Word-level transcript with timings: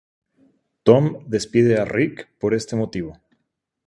Tom 0.81 1.09
despide 1.27 1.77
a 1.77 1.85
Rick 1.85 2.27
por 2.39 2.55
este 2.55 2.75
motivo. 2.75 3.19